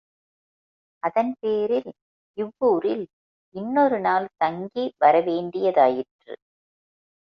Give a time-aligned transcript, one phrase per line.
[1.03, 1.91] அதன்பேரில்
[2.37, 3.05] இவ்வூரில்
[3.55, 6.33] இன்னொரு நாள் தங்கி வரவேண்டியதாயிற்று.